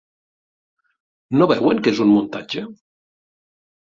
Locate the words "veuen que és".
1.53-2.03